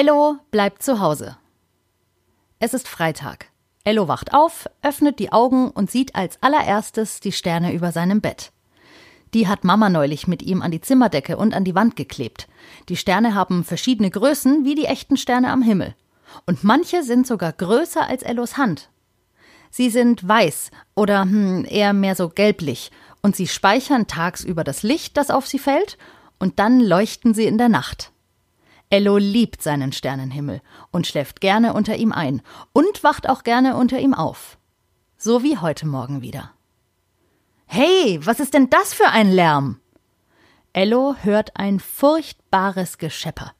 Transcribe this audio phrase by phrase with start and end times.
[0.00, 1.38] Ello bleibt zu Hause.
[2.60, 3.46] Es ist Freitag.
[3.82, 8.52] Ello wacht auf, öffnet die Augen und sieht als allererstes die Sterne über seinem Bett.
[9.34, 12.46] Die hat Mama neulich mit ihm an die Zimmerdecke und an die Wand geklebt.
[12.88, 15.96] Die Sterne haben verschiedene Größen wie die echten Sterne am Himmel.
[16.46, 18.90] Und manche sind sogar größer als Ellos Hand.
[19.68, 25.16] Sie sind weiß oder hm, eher mehr so gelblich und sie speichern tagsüber das Licht,
[25.16, 25.98] das auf sie fällt,
[26.38, 28.12] und dann leuchten sie in der Nacht.
[28.90, 32.42] Ello liebt seinen Sternenhimmel und schläft gerne unter ihm ein
[32.72, 34.58] und wacht auch gerne unter ihm auf.
[35.16, 36.52] So wie heute Morgen wieder.
[37.66, 39.80] Hey, was ist denn das für ein Lärm?
[40.72, 43.52] Ello hört ein furchtbares Geschepper.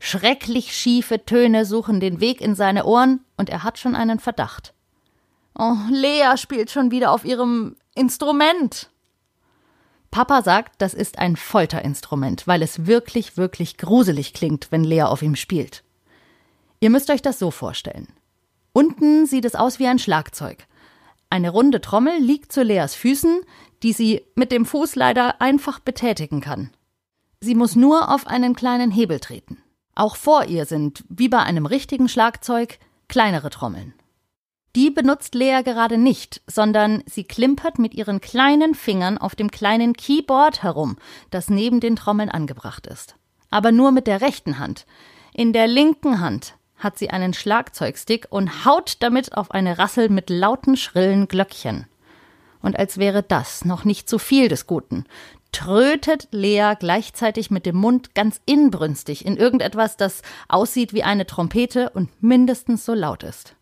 [0.00, 4.74] Schrecklich schiefe Töne suchen den Weg in seine Ohren und er hat schon einen Verdacht.
[5.58, 8.90] Oh, Lea spielt schon wieder auf ihrem Instrument.
[10.14, 15.22] Papa sagt, das ist ein Folterinstrument, weil es wirklich, wirklich gruselig klingt, wenn Lea auf
[15.22, 15.82] ihm spielt.
[16.78, 18.06] Ihr müsst euch das so vorstellen.
[18.72, 20.68] Unten sieht es aus wie ein Schlagzeug.
[21.30, 23.40] Eine runde Trommel liegt zu Leas Füßen,
[23.82, 26.70] die sie mit dem Fuß leider einfach betätigen kann.
[27.40, 29.64] Sie muss nur auf einen kleinen Hebel treten.
[29.96, 32.78] Auch vor ihr sind, wie bei einem richtigen Schlagzeug,
[33.08, 33.94] kleinere Trommeln.
[34.76, 39.92] Die benutzt Lea gerade nicht, sondern sie klimpert mit ihren kleinen Fingern auf dem kleinen
[39.92, 40.96] Keyboard herum,
[41.30, 43.14] das neben den Trommeln angebracht ist.
[43.50, 44.84] Aber nur mit der rechten Hand.
[45.32, 50.28] In der linken Hand hat sie einen Schlagzeugstick und haut damit auf eine Rassel mit
[50.28, 51.86] lauten, schrillen Glöckchen.
[52.60, 55.04] Und als wäre das noch nicht zu viel des Guten,
[55.52, 61.90] trötet Lea gleichzeitig mit dem Mund ganz inbrünstig in irgendetwas, das aussieht wie eine Trompete
[61.90, 63.54] und mindestens so laut ist.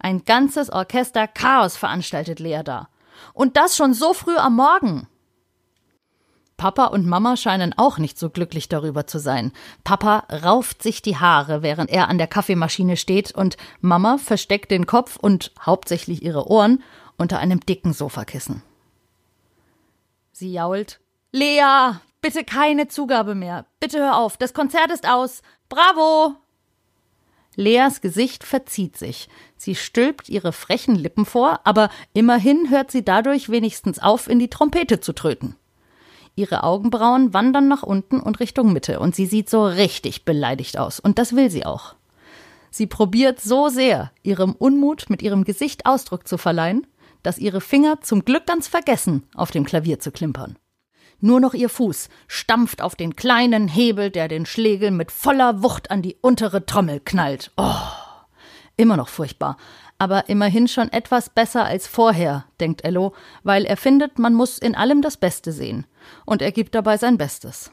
[0.00, 2.88] Ein ganzes Orchester Chaos veranstaltet Lea da.
[3.34, 5.06] Und das schon so früh am Morgen.
[6.56, 9.52] Papa und Mama scheinen auch nicht so glücklich darüber zu sein.
[9.84, 14.86] Papa rauft sich die Haare, während er an der Kaffeemaschine steht, und Mama versteckt den
[14.86, 16.82] Kopf und hauptsächlich ihre Ohren
[17.16, 18.62] unter einem dicken Sofakissen.
[20.32, 21.00] Sie jault
[21.32, 21.92] Lea,
[22.22, 23.66] bitte keine Zugabe mehr.
[23.80, 25.42] Bitte hör auf, das Konzert ist aus.
[25.68, 26.36] Bravo.
[27.56, 29.28] Leas Gesicht verzieht sich.
[29.56, 34.48] Sie stülpt ihre frechen Lippen vor, aber immerhin hört sie dadurch wenigstens auf, in die
[34.50, 35.56] Trompete zu tröten.
[36.36, 41.00] Ihre Augenbrauen wandern nach unten und Richtung Mitte, und sie sieht so richtig beleidigt aus,
[41.00, 41.96] und das will sie auch.
[42.70, 46.86] Sie probiert so sehr, ihrem Unmut mit ihrem Gesicht Ausdruck zu verleihen,
[47.22, 50.56] dass ihre Finger zum Glück ganz vergessen, auf dem Klavier zu klimpern.
[51.20, 55.90] Nur noch ihr Fuß stampft auf den kleinen Hebel, der den Schlegel mit voller Wucht
[55.90, 57.52] an die untere Trommel knallt.
[57.56, 57.74] Oh,
[58.76, 59.56] immer noch furchtbar.
[59.98, 64.74] Aber immerhin schon etwas besser als vorher, denkt Ello, weil er findet, man muss in
[64.74, 65.86] allem das Beste sehen.
[66.24, 67.70] Und er gibt dabei sein Bestes.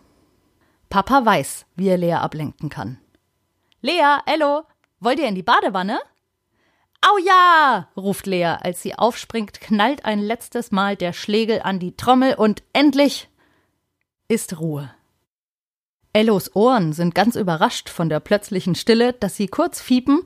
[0.90, 3.00] Papa weiß, wie er Lea ablenken kann.
[3.82, 4.64] Lea, Ello,
[5.00, 6.00] wollt ihr in die Badewanne?
[7.02, 7.88] Au ja!
[7.96, 12.64] ruft Lea, als sie aufspringt, knallt ein letztes Mal der Schlegel an die Trommel und
[12.74, 13.30] endlich
[14.28, 14.92] ist Ruhe.
[16.14, 20.22] Ellos Ohren sind ganz überrascht von der plötzlichen Stille, dass sie kurz fiepen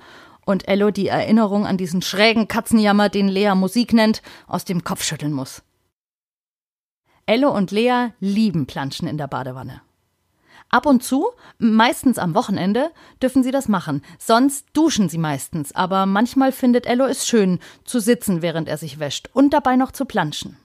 [0.46, 5.04] und Ello die Erinnerung an diesen schrägen Katzenjammer, den Lea Musik nennt, aus dem Kopf
[5.04, 5.62] schütteln muss.
[7.26, 9.82] Ello und Lea lieben Planschen in der Badewanne.
[10.70, 11.28] Ab und zu,
[11.60, 12.92] meistens am Wochenende,
[13.22, 14.02] dürfen sie das machen.
[14.18, 18.98] Sonst duschen sie meistens, aber manchmal findet Ello es schön, zu sitzen, während er sich
[18.98, 20.58] wäscht und dabei noch zu planschen.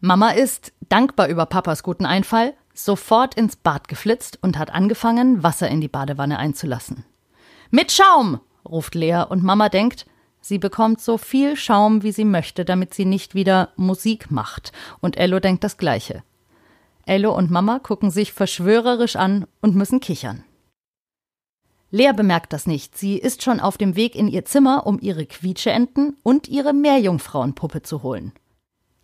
[0.00, 5.68] Mama ist, dankbar über Papas guten Einfall, sofort ins Bad geflitzt und hat angefangen, Wasser
[5.68, 7.04] in die Badewanne einzulassen.
[7.70, 8.40] Mit Schaum!
[8.68, 10.06] ruft Lea und Mama denkt,
[10.40, 14.72] sie bekommt so viel Schaum, wie sie möchte, damit sie nicht wieder Musik macht.
[15.00, 16.22] Und Ello denkt das Gleiche.
[17.06, 20.44] Ello und Mama gucken sich verschwörerisch an und müssen kichern.
[21.90, 22.98] Lea bemerkt das nicht.
[22.98, 27.82] Sie ist schon auf dem Weg in ihr Zimmer, um ihre Quietscheenten und ihre Meerjungfrauenpuppe
[27.82, 28.32] zu holen.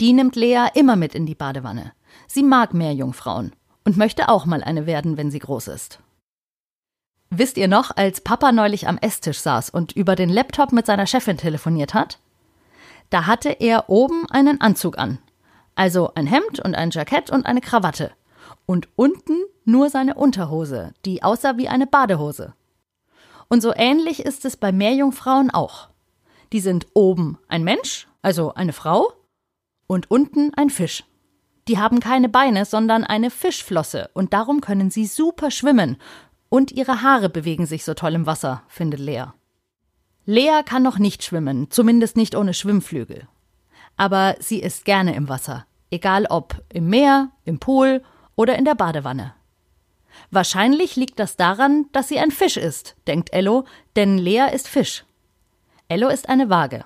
[0.03, 1.93] Die nimmt Lea immer mit in die Badewanne.
[2.27, 3.55] Sie mag Meerjungfrauen
[3.85, 6.01] und möchte auch mal eine werden, wenn sie groß ist.
[7.31, 11.07] Wisst ihr noch, als Papa neulich am Esstisch saß und über den Laptop mit seiner
[11.07, 12.19] Chefin telefoniert hat?
[13.11, 15.21] Da hatte er oben einen Anzug an.
[15.77, 18.11] Also ein Hemd und ein Jackett und eine Krawatte.
[18.67, 22.55] Und unten nur seine Unterhose, die aussah wie eine Badehose.
[23.47, 25.91] Und so ähnlich ist es bei Meerjungfrauen auch.
[26.53, 29.13] Die sind oben ein Mensch, also eine Frau,
[29.87, 31.05] und unten ein Fisch.
[31.69, 35.97] Die haben keine Beine, sondern eine Fischflosse und darum können sie super schwimmen.
[36.49, 39.27] Und ihre Haare bewegen sich so toll im Wasser, findet Lea.
[40.25, 43.27] Lea kann noch nicht schwimmen, zumindest nicht ohne Schwimmflügel.
[43.97, 48.03] Aber sie ist gerne im Wasser, egal ob im Meer, im Pool
[48.37, 49.35] oder in der Badewanne.
[50.31, 53.65] Wahrscheinlich liegt das daran, dass sie ein Fisch ist, denkt Ello,
[53.97, 55.05] denn Lea ist Fisch.
[55.89, 56.85] Ello ist eine Waage.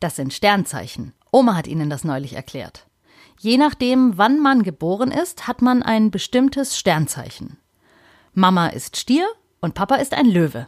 [0.00, 1.12] Das sind Sternzeichen.
[1.30, 2.86] Oma hat ihnen das neulich erklärt.
[3.40, 7.58] Je nachdem, wann man geboren ist, hat man ein bestimmtes Sternzeichen.
[8.34, 9.26] Mama ist Stier
[9.60, 10.66] und Papa ist ein Löwe.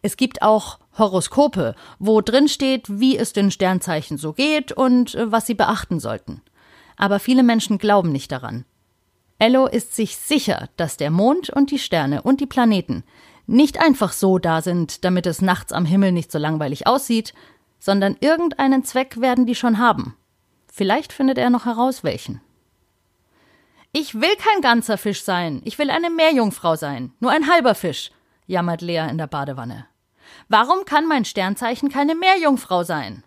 [0.00, 5.30] Es gibt auch Horoskope, wo drin steht, wie es den Sternzeichen so geht und äh,
[5.30, 6.42] was sie beachten sollten.
[6.96, 8.64] Aber viele Menschen glauben nicht daran.
[9.38, 13.04] Ello ist sich sicher, dass der Mond und die Sterne und die Planeten
[13.46, 17.34] nicht einfach so da sind, damit es nachts am Himmel nicht so langweilig aussieht,
[17.82, 20.16] sondern irgendeinen Zweck werden die schon haben.
[20.72, 22.40] Vielleicht findet er noch heraus, welchen.
[23.92, 28.12] Ich will kein ganzer Fisch sein, ich will eine Meerjungfrau sein, nur ein halber Fisch,
[28.46, 29.86] jammert Lea in der Badewanne.
[30.48, 33.24] Warum kann mein Sternzeichen keine Meerjungfrau sein?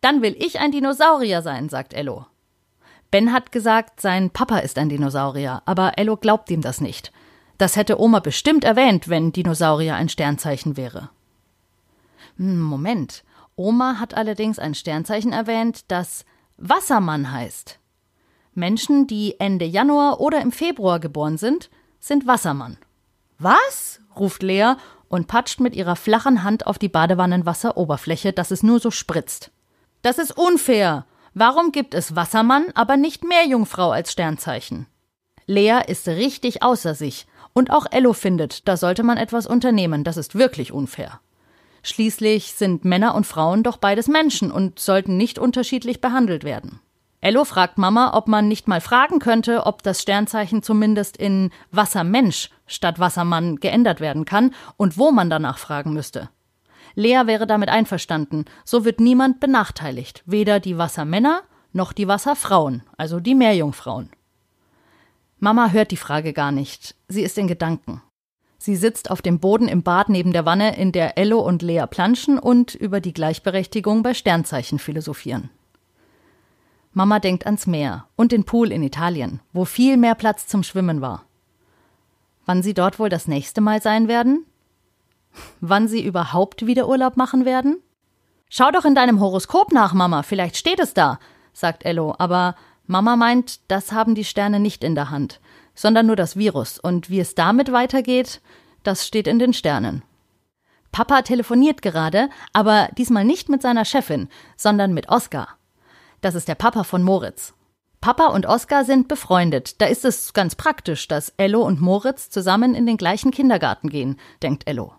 [0.00, 2.26] Dann will ich ein Dinosaurier sein, sagt Ello.
[3.12, 7.12] Ben hat gesagt, sein Papa ist ein Dinosaurier, aber Ello glaubt ihm das nicht.
[7.56, 11.10] Das hätte Oma bestimmt erwähnt, wenn Dinosaurier ein Sternzeichen wäre.
[12.36, 13.22] Hm, Moment.
[13.58, 16.24] Oma hat allerdings ein Sternzeichen erwähnt, das
[16.58, 17.80] Wassermann heißt.
[18.54, 21.68] Menschen, die Ende Januar oder im Februar geboren sind,
[21.98, 22.78] sind Wassermann.
[23.38, 24.00] Was?
[24.16, 24.74] ruft Lea
[25.08, 29.50] und patscht mit ihrer flachen Hand auf die Badewannenwasseroberfläche, dass es nur so spritzt.
[30.02, 31.04] Das ist unfair.
[31.34, 34.86] Warum gibt es Wassermann, aber nicht Meerjungfrau als Sternzeichen?
[35.46, 37.26] Lea ist richtig außer sich.
[37.54, 40.04] Und auch Ello findet, da sollte man etwas unternehmen.
[40.04, 41.20] Das ist wirklich unfair.
[41.88, 46.80] Schließlich sind Männer und Frauen doch beides Menschen und sollten nicht unterschiedlich behandelt werden.
[47.22, 52.50] Ello fragt Mama, ob man nicht mal fragen könnte, ob das Sternzeichen zumindest in Wassermensch
[52.66, 56.28] statt Wassermann geändert werden kann und wo man danach fragen müsste.
[56.94, 61.40] Lea wäre damit einverstanden, so wird niemand benachteiligt, weder die Wassermänner
[61.72, 64.10] noch die Wasserfrauen, also die Meerjungfrauen.
[65.38, 68.02] Mama hört die Frage gar nicht, sie ist in Gedanken.
[68.60, 71.84] Sie sitzt auf dem Boden im Bad neben der Wanne, in der Ello und Lea
[71.88, 75.48] planschen und über die Gleichberechtigung bei Sternzeichen philosophieren.
[76.92, 81.00] Mama denkt ans Meer und den Pool in Italien, wo viel mehr Platz zum Schwimmen
[81.00, 81.24] war.
[82.46, 84.44] Wann sie dort wohl das nächste Mal sein werden?
[85.60, 87.80] Wann sie überhaupt wieder Urlaub machen werden?
[88.48, 91.20] Schau doch in deinem Horoskop nach, Mama, vielleicht steht es da,
[91.52, 92.56] sagt Ello, aber
[92.86, 95.40] Mama meint, das haben die Sterne nicht in der Hand
[95.78, 96.78] sondern nur das Virus.
[96.80, 98.40] Und wie es damit weitergeht,
[98.82, 100.02] das steht in den Sternen.
[100.90, 105.56] Papa telefoniert gerade, aber diesmal nicht mit seiner Chefin, sondern mit Oskar.
[106.20, 107.54] Das ist der Papa von Moritz.
[108.00, 109.80] Papa und Oskar sind befreundet.
[109.80, 114.18] Da ist es ganz praktisch, dass Ello und Moritz zusammen in den gleichen Kindergarten gehen,
[114.42, 114.94] denkt Ello.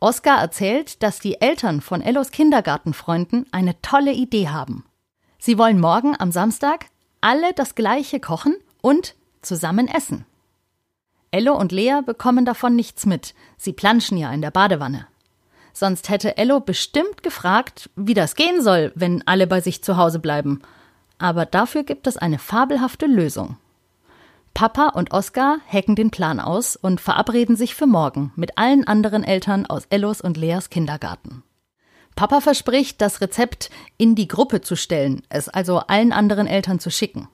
[0.00, 4.84] Oskar erzählt, dass die Eltern von Ellos Kindergartenfreunden eine tolle Idee haben.
[5.38, 6.86] Sie wollen morgen am Samstag
[7.20, 10.26] alle das gleiche kochen und zusammen essen.
[11.30, 15.06] Ello und Lea bekommen davon nichts mit, sie planschen ja in der Badewanne.
[15.72, 20.18] Sonst hätte Ello bestimmt gefragt, wie das gehen soll, wenn alle bei sich zu Hause
[20.18, 20.62] bleiben.
[21.18, 23.56] Aber dafür gibt es eine fabelhafte Lösung.
[24.52, 29.22] Papa und Oskar hacken den Plan aus und verabreden sich für morgen mit allen anderen
[29.22, 31.44] Eltern aus Ellos und Leas Kindergarten.
[32.16, 36.90] Papa verspricht, das Rezept in die Gruppe zu stellen, es also allen anderen Eltern zu
[36.90, 37.28] schicken.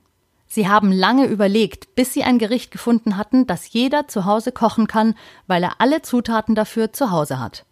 [0.46, 4.86] Sie haben lange überlegt, bis sie ein Gericht gefunden hatten, das jeder zu Hause kochen
[4.86, 5.14] kann,
[5.46, 7.64] weil er alle Zutaten dafür zu Hause hat.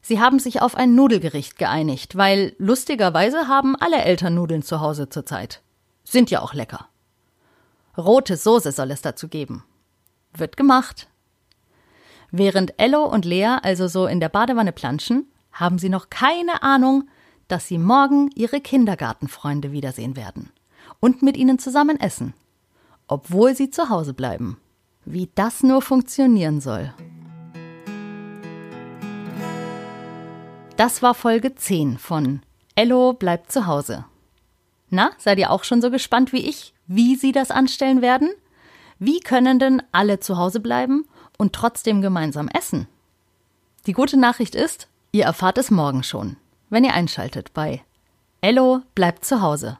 [0.00, 5.08] Sie haben sich auf ein Nudelgericht geeinigt, weil lustigerweise haben alle Eltern Nudeln zu Hause
[5.08, 5.62] zurzeit.
[6.04, 6.88] Sind ja auch lecker.
[7.96, 9.64] Rote Soße soll es dazu geben.
[10.32, 11.08] Wird gemacht.
[12.30, 17.08] Während Ello und Lea also so in der Badewanne planschen, haben sie noch keine Ahnung,
[17.46, 20.50] dass sie morgen ihre Kindergartenfreunde wiedersehen werden
[21.02, 22.32] und mit ihnen zusammen essen,
[23.08, 24.56] obwohl sie zu Hause bleiben.
[25.04, 26.94] Wie das nur funktionieren soll.
[30.76, 32.40] Das war Folge 10 von
[32.76, 34.04] Ello bleibt zu Hause.
[34.88, 38.30] Na, seid ihr auch schon so gespannt wie ich, wie sie das anstellen werden?
[38.98, 41.06] Wie können denn alle zu Hause bleiben
[41.36, 42.86] und trotzdem gemeinsam essen?
[43.86, 46.36] Die gute Nachricht ist, ihr erfahrt es morgen schon,
[46.70, 47.82] wenn ihr einschaltet bei
[48.40, 49.78] Ello bleibt zu Hause.